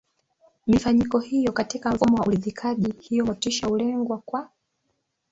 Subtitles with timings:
[0.67, 4.49] mifanyiko hiyo katika mfumo wa uridhikaji hiyo motisha hulengwa kwa